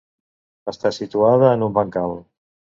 Està 0.73 0.91
situada 0.97 1.53
en 1.59 1.69
un 1.69 1.79
bancal. 1.79 2.19